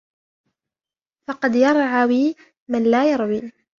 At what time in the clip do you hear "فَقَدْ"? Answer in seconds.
1.27-1.55